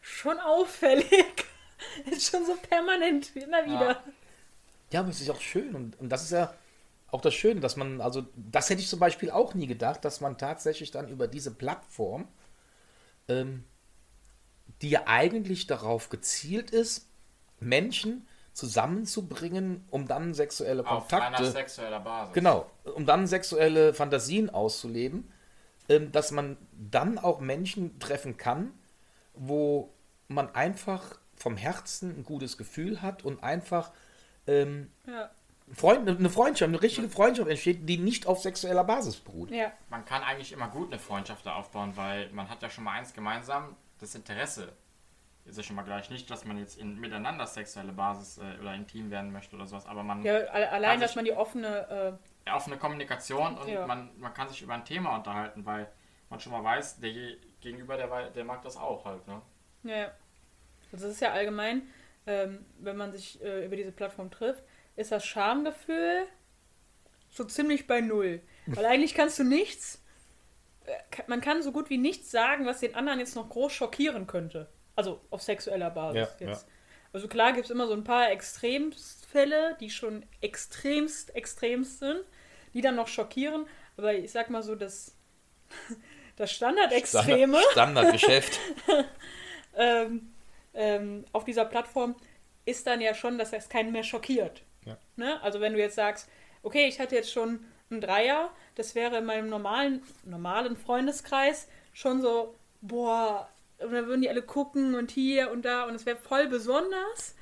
schon 0.00 0.38
auffällig. 0.40 1.06
Ist 2.10 2.30
schon 2.30 2.44
so 2.44 2.56
permanent, 2.56 3.36
immer 3.36 3.64
wieder. 3.64 4.02
Ja, 4.90 5.00
aber 5.00 5.10
es 5.10 5.20
ist 5.20 5.30
auch 5.30 5.40
schön 5.40 5.76
und, 5.76 6.00
und 6.00 6.08
das 6.08 6.24
ist 6.24 6.32
ja 6.32 6.52
auch 7.10 7.20
das 7.20 7.34
Schöne, 7.34 7.60
dass 7.60 7.76
man, 7.76 8.00
also 8.00 8.26
das 8.34 8.68
hätte 8.68 8.80
ich 8.80 8.88
zum 8.88 8.98
Beispiel 8.98 9.30
auch 9.30 9.54
nie 9.54 9.66
gedacht, 9.68 10.04
dass 10.04 10.20
man 10.20 10.38
tatsächlich 10.38 10.90
dann 10.90 11.08
über 11.08 11.28
diese 11.28 11.52
Plattform, 11.52 12.26
ähm, 13.28 13.64
die 14.82 14.90
ja 14.90 15.02
eigentlich 15.06 15.66
darauf 15.66 16.08
gezielt 16.08 16.70
ist, 16.70 17.08
Menschen 17.60 18.26
zusammenzubringen, 18.52 19.84
um 19.90 20.08
dann 20.08 20.34
sexuelle 20.34 20.84
Auf 20.86 21.12
einer 21.12 21.20
Kontakte 21.26 21.50
sexueller 21.50 22.00
Basis. 22.00 22.34
Genau, 22.34 22.70
um 22.94 23.06
dann 23.06 23.26
sexuelle 23.26 23.94
Fantasien 23.94 24.50
auszuleben, 24.50 25.30
ähm, 25.88 26.10
dass 26.12 26.32
man 26.32 26.56
dann 26.72 27.18
auch 27.18 27.40
Menschen 27.40 27.98
treffen 28.00 28.36
kann, 28.36 28.72
wo 29.34 29.94
man 30.26 30.54
einfach 30.54 31.18
vom 31.36 31.56
Herzen 31.56 32.18
ein 32.18 32.24
gutes 32.24 32.58
Gefühl 32.58 33.00
hat 33.00 33.24
und 33.24 33.42
einfach 33.42 33.92
ähm, 34.46 34.90
Ja. 35.06 35.30
Freund, 35.72 36.08
eine 36.08 36.30
Freundschaft, 36.30 36.68
eine 36.68 36.80
richtige 36.82 37.08
Freundschaft 37.08 37.48
entsteht, 37.48 37.88
die 37.88 37.98
nicht 37.98 38.26
auf 38.26 38.40
sexueller 38.40 38.84
Basis 38.84 39.16
beruht. 39.16 39.50
Ja. 39.50 39.70
Man 39.90 40.04
kann 40.04 40.22
eigentlich 40.22 40.52
immer 40.52 40.68
gut 40.68 40.88
eine 40.90 40.98
Freundschaft 40.98 41.44
da 41.46 41.54
aufbauen, 41.54 41.92
weil 41.94 42.30
man 42.30 42.48
hat 42.48 42.62
ja 42.62 42.70
schon 42.70 42.84
mal 42.84 42.92
eins 42.92 43.12
gemeinsam, 43.12 43.76
das 44.00 44.14
Interesse. 44.14 44.72
Ist 45.44 45.56
ja 45.56 45.62
schon 45.62 45.76
mal 45.76 45.82
gleich 45.82 46.10
nicht, 46.10 46.30
dass 46.30 46.44
man 46.44 46.58
jetzt 46.58 46.76
in, 46.78 46.98
miteinander 47.00 47.46
sexuelle 47.46 47.92
Basis 47.92 48.36
äh, 48.38 48.60
oder 48.60 48.74
intim 48.74 49.10
werden 49.10 49.32
möchte 49.32 49.56
oder 49.56 49.66
sowas, 49.66 49.86
aber 49.86 50.02
man 50.02 50.22
ja 50.22 50.34
alle- 50.40 50.70
allein, 50.70 51.00
dass 51.00 51.16
man 51.16 51.24
die 51.24 51.32
offene, 51.32 52.18
ja, 52.46 52.54
offene 52.56 52.76
Kommunikation 52.76 53.56
und 53.56 53.68
Ja. 53.68 53.86
man, 53.86 54.10
man 54.18 54.34
kann 54.34 54.48
sich 54.48 54.60
über 54.62 54.74
ein 54.74 54.84
Thema 54.84 55.16
unterhalten, 55.16 55.64
weil 55.64 55.90
man 56.28 56.38
schon 56.40 56.52
mal 56.52 56.62
weiß, 56.62 57.00
der 57.00 57.10
je- 57.10 57.38
Gegenüber, 57.60 57.96
der, 57.96 58.30
der 58.30 58.44
mag 58.44 58.60
das 58.62 58.76
auch 58.76 59.04
halt, 59.06 59.26
ne? 59.26 59.40
äh, 59.84 59.88
ja, 59.90 59.96
ja. 59.96 60.10
Also 60.92 61.06
es 61.06 61.14
ist 61.14 61.20
ja 61.20 61.32
allgemein, 61.32 61.82
ähm, 62.26 62.66
wenn 62.78 62.96
man 62.98 63.12
sich 63.12 63.42
äh, 63.42 63.64
über 63.64 63.76
diese 63.76 63.92
Plattform 63.92 64.30
trifft, 64.30 64.62
ist 64.96 65.12
das 65.12 65.24
Schamgefühl 65.24 66.26
so 67.30 67.44
ziemlich 67.44 67.86
bei 67.86 68.00
Null. 68.02 68.42
Weil 68.66 68.84
eigentlich 68.86 69.14
kannst 69.14 69.38
du 69.38 69.44
nichts, 69.44 69.96
äh, 69.96 69.98
man 71.26 71.40
kann 71.40 71.62
so 71.62 71.72
gut 71.72 71.90
wie 71.90 71.98
nichts 71.98 72.30
sagen, 72.30 72.66
was 72.66 72.80
den 72.80 72.94
anderen 72.94 73.18
jetzt 73.18 73.36
noch 73.36 73.48
groß 73.48 73.72
schockieren 73.72 74.26
könnte. 74.26 74.68
Also 74.96 75.20
auf 75.30 75.42
sexueller 75.42 75.90
Basis 75.90 76.28
Ja, 76.40 76.46
jetzt. 76.46 76.66
Also 77.12 77.28
klar 77.28 77.52
gibt 77.52 77.64
es 77.64 77.70
immer 77.70 77.86
so 77.86 77.94
ein 77.94 78.04
paar 78.04 78.30
Extremfälle, 78.30 79.76
die 79.80 79.90
schon 79.90 80.24
extremst, 80.40 81.34
extremst 81.34 82.00
sind, 82.00 82.20
die 82.74 82.80
dann 82.80 82.96
noch 82.96 83.08
schockieren. 83.08 83.66
Aber 83.96 84.14
ich 84.14 84.30
sag 84.30 84.50
mal 84.50 84.62
so, 84.62 84.74
dass 84.74 85.16
das 86.36 86.52
Standardextreme. 86.52 87.58
Standard, 87.58 87.72
Standardgeschäft. 87.72 88.60
ähm, 89.76 90.32
ähm, 90.74 91.24
auf 91.32 91.44
dieser 91.44 91.64
Plattform 91.64 92.16
ist 92.64 92.86
dann 92.86 93.00
ja 93.00 93.14
schon, 93.14 93.38
dass 93.38 93.52
das 93.52 93.68
keinen 93.68 93.92
mehr 93.92 94.04
schockiert. 94.04 94.62
Ja. 94.84 94.98
Ne? 95.16 95.40
Also 95.42 95.60
wenn 95.60 95.72
du 95.72 95.78
jetzt 95.78 95.96
sagst, 95.96 96.28
okay, 96.62 96.86
ich 96.86 97.00
hatte 97.00 97.14
jetzt 97.14 97.32
schon 97.32 97.64
einen 97.90 98.00
Dreier, 98.00 98.50
das 98.74 98.94
wäre 98.94 99.18
in 99.18 99.24
meinem 99.24 99.48
normalen, 99.48 100.02
normalen 100.24 100.76
Freundeskreis 100.76 101.68
schon 101.92 102.20
so, 102.20 102.54
boah, 102.80 103.48
und 103.78 103.92
dann 103.92 104.06
würden 104.06 104.22
die 104.22 104.28
alle 104.28 104.42
gucken 104.42 104.94
und 104.94 105.10
hier 105.10 105.50
und 105.50 105.64
da 105.64 105.84
und 105.84 105.94
es 105.94 106.06
wäre 106.06 106.16
voll 106.16 106.48
besonders. 106.48 107.34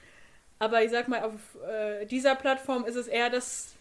Aber 0.58 0.82
ich 0.82 0.90
sag 0.90 1.08
mal, 1.08 1.22
auf 1.22 1.32
äh, 1.68 2.06
dieser 2.06 2.34
Plattform 2.34 2.84
ist 2.84 2.96
es 2.96 3.08
eher 3.08 3.30
das, 3.30 3.74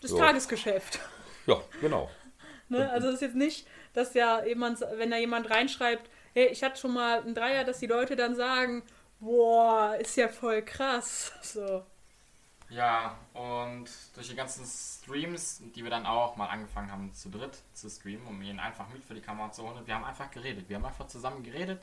das 0.00 0.10
So. 0.10 0.18
Tagesgeschäft. 0.18 1.00
Ja, 1.46 1.60
genau. 1.80 2.10
Ne? 2.68 2.90
Also 2.90 3.08
es 3.08 3.16
ist 3.16 3.20
jetzt 3.20 3.36
nicht, 3.36 3.66
dass 3.92 4.14
ja 4.14 4.42
jemand, 4.46 4.80
wenn 4.94 5.10
da 5.10 5.18
jemand 5.18 5.50
reinschreibt, 5.50 6.08
hey, 6.32 6.46
ich 6.46 6.62
hatte 6.62 6.80
schon 6.80 6.94
mal 6.94 7.20
einen 7.20 7.34
Dreier, 7.34 7.64
dass 7.64 7.80
die 7.80 7.86
Leute 7.86 8.16
dann 8.16 8.34
sagen, 8.34 8.82
boah, 9.20 9.94
ist 10.00 10.16
ja 10.16 10.28
voll 10.28 10.62
krass. 10.62 11.32
So. 11.42 11.84
Ja, 12.74 13.18
und 13.34 13.90
durch 14.14 14.28
die 14.28 14.34
ganzen 14.34 14.64
Streams, 14.64 15.60
die 15.74 15.84
wir 15.84 15.90
dann 15.90 16.06
auch 16.06 16.36
mal 16.36 16.46
angefangen 16.46 16.90
haben 16.90 17.12
zu 17.12 17.28
dritt 17.28 17.58
zu 17.74 17.90
streamen, 17.90 18.26
um 18.26 18.40
ihn 18.40 18.58
einfach 18.58 18.88
mit 18.88 19.04
für 19.04 19.12
die 19.12 19.20
Kamera 19.20 19.52
zu 19.52 19.62
holen, 19.62 19.86
wir 19.86 19.94
haben 19.94 20.04
einfach 20.04 20.30
geredet. 20.30 20.70
Wir 20.70 20.76
haben 20.76 20.86
einfach 20.86 21.06
zusammen 21.06 21.42
geredet, 21.42 21.82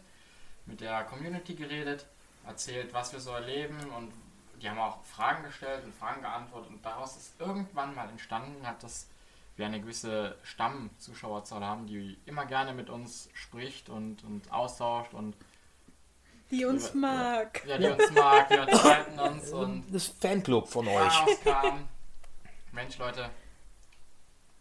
mit 0.66 0.82
der 0.82 1.04
Community 1.04 1.54
geredet, 1.54 2.08
erzählt, 2.48 2.92
was 2.92 3.14
wir 3.14 3.20
so 3.20 3.30
erleben 3.30 3.78
und 3.98 4.12
die 4.62 4.70
haben 4.70 4.80
auch 4.80 5.04
Fragen 5.04 5.44
gestellt 5.44 5.86
und 5.86 5.94
Fragen 5.94 6.22
geantwortet 6.22 6.72
und 6.72 6.84
daraus 6.84 7.16
ist 7.18 7.40
irgendwann 7.40 7.94
mal 7.94 8.10
entstanden, 8.10 8.66
halt, 8.66 8.82
dass 8.82 9.08
wir 9.58 9.68
eine 9.68 9.82
gewisse 9.82 10.38
Stammzuschauerzahl 10.42 11.64
haben, 11.64 11.86
die 11.86 12.18
immer 12.26 12.46
gerne 12.48 12.74
mit 12.74 12.90
uns 12.90 13.30
spricht 13.34 13.90
und, 13.90 14.24
und 14.24 14.52
austauscht 14.52 15.14
und 15.14 15.36
Die 16.52 16.66
uns 16.66 16.90
Ja, 16.90 16.96
mag. 16.96 17.64
ja, 17.68 17.78
die 17.78 17.86
uns 17.88 18.12
mag, 18.12 18.50
die 18.50 18.58
unterhalten 18.58 19.20
uns 19.20 19.52
und 19.52 19.86
Das 19.94 20.08
Fanclub 20.08 20.68
von 20.68 20.88
euch. 20.88 20.96
rauskam. 21.22 21.88
Mensch, 22.72 22.98
Leute, 22.98 23.30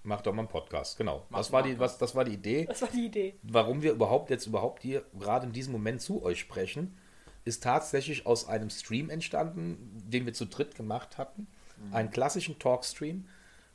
Macht 0.05 0.27
doch 0.27 0.33
mal 0.33 0.43
einen 0.43 0.49
Podcast, 0.49 0.97
genau. 0.97 1.27
Macht 1.29 1.41
Das 1.41 1.53
war, 1.53 1.63
die, 1.63 1.79
was, 1.79 1.99
das 1.99 2.15
war 2.15 2.25
die 2.25 2.33
Idee. 2.35 2.65
Das 2.67 2.81
war 2.81 2.89
die 2.89 3.07
Idee. 3.07 3.35
Warum 3.43 3.83
wir 3.83 3.93
überhaupt 3.93 4.31
jetzt 4.31 4.47
überhaupt 4.47 4.83
hier 4.83 5.05
gerade 5.19 5.47
in 5.47 5.53
diesem 5.53 5.73
Moment 5.73 6.01
zu 6.01 6.23
euch 6.23 6.39
sprechen, 6.41 6.97
ist 7.45 7.63
tatsächlich 7.63 8.25
aus 8.27 8.49
einem 8.49 8.71
Stream 8.71 9.11
entstanden, 9.11 9.77
den 10.07 10.25
wir 10.25 10.33
zu 10.33 10.47
dritt 10.47 10.75
gemacht 10.77 11.19
hatten. 11.19 11.47
Einen 11.93 12.11
klassischen 12.11 12.59
Talkstream. 12.59 13.29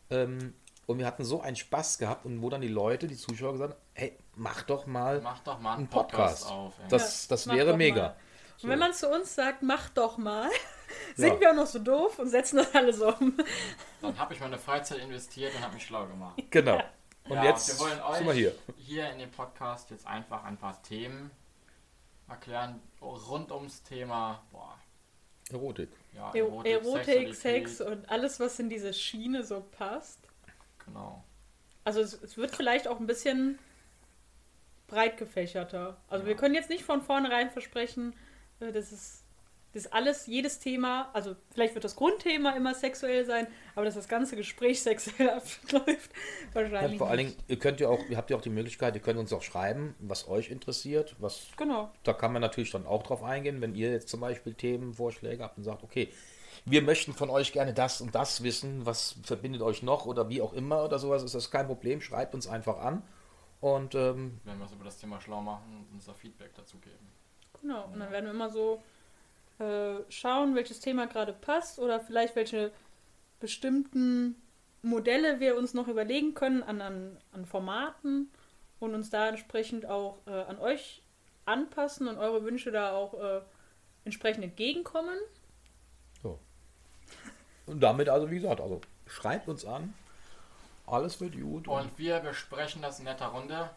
Ähm, 0.10 0.54
und 0.88 0.98
wir 0.98 1.06
hatten 1.06 1.24
so 1.24 1.42
einen 1.42 1.56
Spaß 1.56 1.98
gehabt 2.00 2.26
und 2.26 2.42
wo 2.42 2.50
dann 2.50 2.62
die 2.62 2.68
Leute, 2.68 3.08
die 3.08 3.16
Zuschauer 3.16 3.54
gesagt 3.54 3.74
haben, 3.74 3.82
mach 4.36 4.62
doch 4.64 4.86
mal 4.86 5.22
mach 5.22 5.40
doch 5.40 5.60
mal 5.60 5.76
einen 5.78 5.88
Podcast, 5.88 6.44
Podcast. 6.48 6.52
auf. 6.52 6.74
Ey. 6.80 6.88
Das, 6.90 7.28
das 7.28 7.46
mach 7.46 7.56
wäre 7.56 7.76
mega. 7.78 8.02
mal. 8.02 8.16
Und 8.62 8.70
wenn 8.70 8.80
man 8.80 8.94
zu 8.94 9.10
uns 9.10 9.36
sagt, 9.36 9.62
mach 9.62 9.90
doch 9.90 10.18
mal, 10.18 10.50
sind 11.16 11.34
Ja. 11.34 11.40
wir 11.40 11.52
auch 11.52 11.56
noch 11.56 11.66
so 11.68 11.80
doof 11.80 12.18
und 12.20 12.30
setzen 12.30 12.58
das 12.58 12.74
alles 12.74 13.02
um. 13.02 13.38
Dann 14.02 14.18
habe 14.18 14.34
ich 14.34 14.40
meine 14.40 14.58
Freizeit 14.58 15.00
investiert 15.00 15.54
und 15.56 15.62
habe 15.62 15.74
mich 15.74 15.86
schlau 15.86 16.06
gemacht. 16.06 16.42
Genau. 16.50 16.82
Und 17.26 17.36
ja, 17.36 17.46
jetzt 17.46 17.80
wir 17.80 17.86
wollen 17.86 18.02
euch 18.02 18.18
sind 18.18 18.28
wir 18.28 18.34
hier. 18.34 18.56
hier 18.78 19.10
in 19.12 19.20
dem 19.20 19.32
Podcast 19.32 19.90
jetzt 19.92 20.06
einfach 20.06 20.44
ein 20.44 20.58
paar 20.58 20.82
Themen 20.84 21.32
erklären 22.28 22.82
rund 23.02 23.52
ums 23.52 23.82
Thema 23.84 24.42
boah, 24.52 24.78
Erotik. 25.52 25.90
ja, 26.14 26.32
Erotik, 26.34 26.72
Erotik 26.74 27.06
Sexualität. 27.06 27.36
Sex 27.38 27.82
und 27.82 28.10
alles, 28.10 28.40
was 28.42 28.60
in 28.60 28.70
diese 28.70 28.94
Schiene 28.94 29.44
so 29.44 29.62
passt. 29.78 30.20
Genau. 30.86 31.24
Also 31.86 32.02
es, 32.02 32.14
es 32.22 32.36
wird 32.38 32.56
vielleicht 32.56 32.88
auch 32.88 33.00
ein 33.00 33.08
bisschen 33.08 33.58
breit 34.88 35.18
gefächerter. 35.18 35.98
Also 36.08 36.26
wir 36.26 36.34
Ja. 36.34 36.38
können 36.40 36.56
jetzt 36.56 36.70
nicht 36.70 36.84
von 36.84 37.02
vornherein 37.02 37.50
versprechen, 37.52 38.14
äh, 38.60 38.72
dass 38.72 38.92
es 38.92 39.20
dass 39.76 39.92
alles, 39.92 40.28
jedes 40.28 40.60
Thema, 40.60 41.10
also 41.14 41.36
vielleicht 41.52 41.74
wird 41.74 41.84
das 41.84 41.96
Grundthema 41.96 42.52
immer 42.52 42.76
sexuell 42.76 43.26
sein, 43.26 43.48
aber 43.74 43.86
dass 43.86 43.96
das 43.96 44.08
ganze 44.08 44.36
Gespräch 44.36 44.84
sexuell 44.84 45.30
abläuft, 45.32 46.12
Ja, 46.54 46.62
wahrscheinlich 46.62 46.98
vor 47.00 47.10
allen 47.10 47.18
Dingen, 47.18 47.36
ihr 47.48 47.58
könnt 47.58 47.80
ja 47.80 47.90
auch, 47.90 47.98
ihr 48.08 48.16
habt 48.18 48.30
ja 48.30 48.38
auch 48.38 48.42
die 48.42 48.52
Möglichkeit, 48.52 48.94
ihr 48.94 49.02
könnt 49.02 49.18
uns 49.18 49.34
auch 49.34 49.42
schreiben, 49.42 49.96
was 49.98 50.28
euch 50.28 50.52
interessiert, 50.52 51.16
was 51.18 51.48
Genau. 51.58 51.92
da 52.04 52.14
kann 52.14 52.32
man 52.34 52.44
natürlich 52.44 52.70
dann 52.70 52.86
auch 52.86 53.02
drauf 53.02 53.24
eingehen, 53.24 53.62
wenn 53.62 53.74
ihr 53.74 53.92
jetzt 53.92 54.10
zum 54.10 54.20
Beispiel 54.20 54.54
Themenvorschläge 54.54 55.44
habt 55.44 55.58
und 55.58 55.64
sagt, 55.64 55.82
okay, 55.82 56.14
wir 56.66 56.84
möchten 56.84 57.14
von 57.14 57.32
euch 57.32 57.52
gerne 57.52 57.74
das 57.74 58.00
und 58.00 58.14
das 58.14 58.44
wissen, 58.44 58.86
was 58.86 59.16
verbindet 59.24 59.64
euch 59.64 59.82
noch 59.82 60.06
oder 60.06 60.30
wie 60.30 60.44
auch 60.44 60.54
immer 60.54 60.84
oder 60.86 61.00
sowas, 61.00 61.24
ist 61.24 61.34
das 61.34 61.50
kein 61.50 61.66
Problem, 61.66 62.00
schreibt 62.00 62.36
uns 62.36 62.46
einfach 62.46 62.78
an 62.80 63.02
und 63.64 63.96
ähm, 63.96 64.42
Wenn 64.44 64.58
wir 64.58 64.64
uns 64.64 64.74
über 64.74 64.84
das 64.84 64.98
Thema 64.98 65.22
schlau 65.22 65.42
machen 65.42 65.74
und 65.78 65.88
unser 65.94 66.14
Feedback 66.14 66.54
dazu 66.54 66.78
geben. 66.80 67.08
Genau. 67.62 67.86
Und 67.86 68.00
dann 68.02 68.12
werden 68.12 68.26
wir 68.26 68.32
immer 68.32 68.50
so 68.50 68.84
äh, 69.58 69.96
schauen, 70.10 70.54
welches 70.54 70.82
Thema 70.82 71.08
gerade 71.08 71.32
passt 71.32 71.80
oder 71.80 72.02
vielleicht 72.02 72.36
welche 72.36 72.74
bestimmten 73.40 74.36
Modelle 74.82 75.40
wir 75.40 75.56
uns 75.56 75.74
noch 75.74 75.88
überlegen 75.88 76.34
können 76.34 76.62
an, 76.62 76.82
an, 76.82 77.18
an 77.32 77.46
Formaten 77.46 78.30
und 78.82 78.94
uns 78.96 79.10
da 79.10 79.30
entsprechend 79.30 79.86
auch 79.86 80.18
äh, 80.26 80.32
an 80.32 80.60
euch 80.60 81.02
anpassen 81.46 82.10
und 82.10 82.18
eure 82.18 82.44
Wünsche 82.44 82.70
da 82.70 82.92
auch 82.92 83.14
äh, 83.14 83.42
entsprechend 84.04 84.44
entgegenkommen. 84.44 85.18
und 87.66 87.80
damit 87.80 88.10
also, 88.10 88.30
wie 88.30 88.36
gesagt, 88.36 88.60
also 88.60 88.82
schreibt 89.08 89.48
uns 89.48 89.64
an, 89.64 89.94
alles 90.86 91.20
wird 91.22 91.40
gut. 91.40 91.68
Und 91.68 91.98
wir 91.98 92.20
besprechen 92.20 92.82
das 92.82 93.00
in 93.00 93.06
netter 93.06 93.28
Runde. 93.28 93.70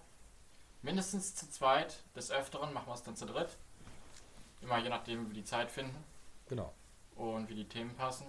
Mindestens 0.82 1.34
zu 1.34 1.48
zweit. 1.50 1.96
Des 2.14 2.30
Öfteren 2.30 2.72
machen 2.72 2.88
wir 2.88 2.94
es 2.94 3.02
dann 3.02 3.16
zu 3.16 3.26
dritt. 3.26 3.56
Immer 4.62 4.78
je 4.78 4.88
nachdem, 4.88 5.24
wie 5.24 5.28
wir 5.28 5.34
die 5.34 5.44
Zeit 5.44 5.70
finden 5.70 5.96
genau. 6.48 6.72
und 7.14 7.48
wie 7.48 7.54
die 7.54 7.68
Themen 7.68 7.94
passen. 7.94 8.26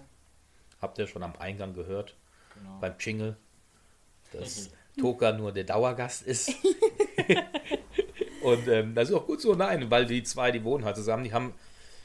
Habt 0.80 0.98
ihr 0.98 1.06
schon 1.06 1.22
am 1.22 1.34
Eingang 1.38 1.74
gehört, 1.74 2.14
Genau. 2.54 2.78
beim 2.80 2.94
Jingle, 2.98 3.36
dass 4.32 4.70
Toka 4.98 5.32
nur 5.32 5.52
der 5.52 5.64
Dauergast 5.64 6.22
ist. 6.22 6.50
und 8.42 8.68
ähm, 8.68 8.94
das 8.94 9.08
ist 9.08 9.14
auch 9.14 9.26
gut 9.26 9.40
so, 9.40 9.54
nein, 9.54 9.90
weil 9.90 10.06
die 10.06 10.22
zwei, 10.22 10.50
die 10.50 10.64
wohnen 10.64 10.84
halt 10.84 10.96
zusammen, 10.96 11.24
die 11.24 11.32
haben, 11.32 11.54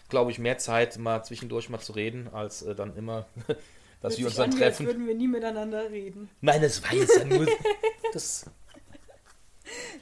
glaube 0.09 0.31
ich, 0.31 0.39
mehr 0.39 0.57
Zeit, 0.57 0.97
mal 0.97 1.23
zwischendurch 1.23 1.69
mal 1.69 1.79
zu 1.79 1.93
reden, 1.93 2.29
als 2.33 2.61
äh, 2.61 2.75
dann 2.75 2.95
immer, 2.95 3.25
dass 4.03 4.11
Hört 4.13 4.19
wir 4.19 4.25
uns 4.27 4.35
dann 4.35 4.51
an, 4.51 4.59
wie 4.59 4.63
als 4.63 4.77
treffen. 4.77 4.85
würden 4.87 5.07
wir 5.07 5.15
nie 5.15 5.27
miteinander 5.27 5.89
reden. 5.89 6.29
Nein, 6.41 6.61
das 6.61 6.83
war 6.83 6.93
jetzt 6.93 7.17
ja 7.17 7.25
nur. 7.25 7.47
Das, 8.13 8.45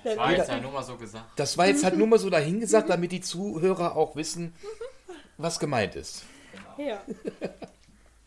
Das 0.03 0.17
war 0.17 0.31
jetzt 0.33 0.49
ja 0.49 0.59
nur 0.59 0.71
mal 0.71 0.83
so 0.83 0.97
gesagt. 0.97 1.25
das 1.37 1.57
war 1.57 1.67
jetzt 1.67 1.85
halt 1.85 1.95
nur 1.97 2.07
mal 2.07 2.19
so 2.19 2.29
dahingesagt, 2.29 2.89
damit 2.89 3.13
die 3.13 3.21
Zuhörer 3.21 3.95
auch 3.95 4.17
wissen, 4.17 4.53
was 5.37 5.59
gemeint 5.59 5.95
ist. 5.95 6.25
Ja, 6.77 7.01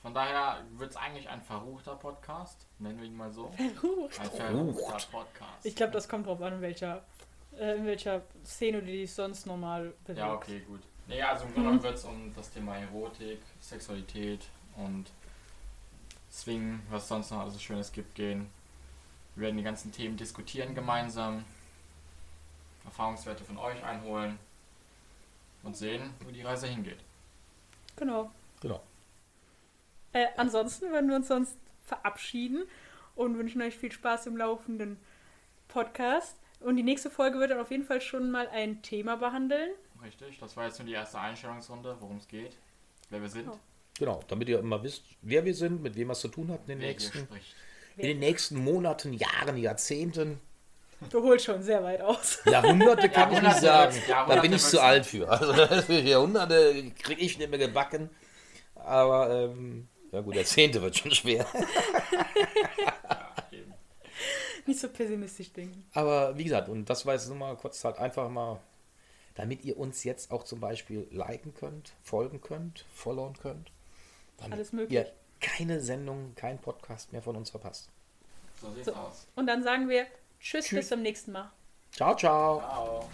Von 0.00 0.14
daher 0.14 0.64
wird 0.78 0.92
es 0.92 0.96
eigentlich 0.96 1.28
ein 1.28 1.42
verruchter 1.42 1.96
Podcast. 1.96 2.66
Nennen 2.78 2.98
wir 2.98 3.06
ihn 3.06 3.16
mal 3.16 3.30
so. 3.30 3.50
verrucht. 3.56 4.18
Ein 4.20 4.30
verruchter 4.30 4.98
Podcast. 5.10 5.64
Ich 5.64 5.76
glaube, 5.76 5.92
das 5.92 6.08
kommt 6.08 6.26
drauf 6.26 6.40
an, 6.40 6.54
in 6.54 6.60
welcher, 6.62 7.04
äh, 7.58 7.76
in 7.76 7.84
welcher 7.84 8.22
Szene 8.46 8.80
du 8.80 8.86
dich 8.86 9.12
sonst 9.12 9.44
normal 9.46 9.92
bewegst. 10.04 10.18
Ja, 10.18 10.32
okay, 10.32 10.60
gut. 10.60 10.80
Nee, 11.08 11.20
also 11.20 11.44
im 11.44 11.54
Grunde 11.54 11.82
wird 11.82 11.96
es 11.96 12.04
um 12.04 12.32
das 12.34 12.50
Thema 12.50 12.76
Erotik, 12.78 13.40
Sexualität 13.60 14.46
und 14.76 15.10
Swing, 16.34 16.80
was 16.90 17.06
sonst 17.06 17.30
noch 17.30 17.40
alles 17.40 17.62
Schönes 17.62 17.92
gibt, 17.92 18.14
gehen. 18.16 18.50
Wir 19.36 19.44
werden 19.44 19.56
die 19.56 19.62
ganzen 19.62 19.92
Themen 19.92 20.16
diskutieren 20.16 20.74
gemeinsam, 20.74 21.44
Erfahrungswerte 22.84 23.44
von 23.44 23.56
euch 23.56 23.82
einholen 23.84 24.38
und 25.62 25.76
sehen, 25.76 26.12
wo 26.20 26.30
die 26.30 26.42
Reise 26.42 26.66
hingeht. 26.66 26.98
Genau. 27.96 28.30
Genau. 28.60 28.82
Äh, 30.12 30.26
ansonsten 30.36 30.90
würden 30.90 31.08
wir 31.08 31.16
uns 31.16 31.28
sonst 31.28 31.56
verabschieden 31.84 32.64
und 33.14 33.38
wünschen 33.38 33.62
euch 33.62 33.76
viel 33.76 33.92
Spaß 33.92 34.26
im 34.26 34.36
laufenden 34.36 34.98
Podcast. 35.68 36.36
Und 36.60 36.76
die 36.76 36.82
nächste 36.82 37.10
Folge 37.10 37.38
wird 37.38 37.50
dann 37.50 37.60
auf 37.60 37.70
jeden 37.70 37.84
Fall 37.84 38.00
schon 38.00 38.30
mal 38.30 38.48
ein 38.48 38.82
Thema 38.82 39.16
behandeln. 39.16 39.70
Richtig, 40.02 40.38
das 40.38 40.56
war 40.56 40.66
jetzt 40.66 40.78
nur 40.78 40.86
die 40.86 40.94
erste 40.94 41.18
Einstellungsrunde, 41.18 41.96
worum 42.00 42.16
es 42.16 42.28
geht, 42.28 42.56
wer 43.10 43.20
wir 43.22 43.28
sind, 43.28 43.48
Oh. 43.48 43.58
Genau, 43.98 44.20
damit 44.28 44.48
ihr 44.48 44.58
immer 44.58 44.82
wisst, 44.82 45.04
wer 45.22 45.44
wir 45.44 45.54
sind, 45.54 45.82
mit 45.82 45.96
wem 45.96 46.08
was 46.08 46.20
zu 46.20 46.28
tun 46.28 46.50
hat 46.50 46.60
in 46.62 46.68
den 46.68 46.78
nächsten, 46.78 47.28
in 47.96 48.06
den 48.08 48.18
nächsten 48.18 48.56
Monaten, 48.56 49.12
Jahren, 49.12 49.56
Jahrzehnten, 49.56 50.40
Du 51.10 51.22
holst 51.22 51.44
schon 51.44 51.62
sehr 51.62 51.82
weit 51.82 52.00
aus. 52.00 52.38
Jahrhunderte 52.46 53.08
kann 53.10 53.32
ich 53.32 53.42
nicht 53.42 53.58
sagen. 53.58 53.96
Da 54.08 54.40
bin 54.40 54.52
ich 54.52 54.62
zu 54.62 54.80
alt 54.80 55.04
für. 55.04 55.28
Also 55.28 55.92
Jahrhunderte 55.92 56.92
kriege 56.98 57.20
ich 57.20 57.38
nicht 57.38 57.50
mehr 57.50 57.58
gebacken. 57.58 58.08
Aber 58.74 59.30
ähm, 59.30 59.88
ja 60.12 60.20
gut, 60.20 60.34
Jahrzehnte 60.34 60.80
wird 60.82 60.96
schon 60.96 61.10
schwer. 61.10 61.46
Nicht 64.66 64.80
so 64.80 64.88
pessimistisch 64.88 65.52
denken. 65.52 65.84
Aber 65.92 66.38
wie 66.38 66.44
gesagt, 66.44 66.70
und 66.70 66.88
das 66.88 67.04
war 67.04 67.12
jetzt 67.12 67.28
nur 67.28 67.36
mal 67.36 67.54
kurz 67.54 67.84
halt 67.84 67.98
einfach 67.98 68.30
mal, 68.30 68.60
damit 69.34 69.62
ihr 69.62 69.76
uns 69.76 70.04
jetzt 70.04 70.30
auch 70.30 70.44
zum 70.44 70.58
Beispiel 70.60 71.06
liken 71.10 71.52
könnt, 71.52 71.92
folgen 72.02 72.40
könnt, 72.40 72.86
followen 72.94 73.36
könnt. 73.36 73.70
Alles 74.52 74.72
möglich. 74.72 74.92
ihr 74.98 75.12
keine 75.40 75.80
Sendung, 75.80 76.34
kein 76.36 76.58
Podcast 76.58 77.12
mehr 77.12 77.22
von 77.22 77.36
uns 77.36 77.50
verpasst. 77.50 77.90
So 78.60 78.70
sieht's 78.72 78.86
So. 78.86 78.94
aus. 78.94 79.26
Und 79.34 79.46
dann 79.46 79.62
sagen 79.62 79.88
wir 79.88 80.06
Tschüss, 80.40 80.66
Tschüss. 80.66 80.78
bis 80.80 80.88
zum 80.88 81.02
nächsten 81.02 81.32
Mal. 81.32 81.50
Ciao, 81.92 82.14
ciao. 82.16 82.58
Ciao. 82.58 83.08